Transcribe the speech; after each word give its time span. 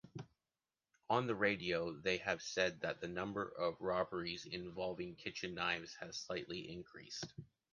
On 1.11 1.27
the 1.27 1.35
radio 1.35 1.93
they 1.93 2.17
have 2.17 2.41
said 2.41 2.81
that 2.81 3.01
the 3.01 3.07
number 3.07 3.47
of 3.47 3.79
robberies 3.79 4.45
involving 4.47 5.13
kitchen 5.15 5.53
knives 5.53 5.93
has 5.97 6.17
slightly 6.17 6.71
increased. 6.73 7.27